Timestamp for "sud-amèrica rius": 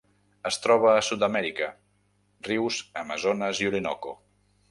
1.07-2.81